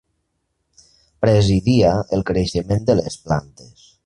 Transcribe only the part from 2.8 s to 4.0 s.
de les plantes.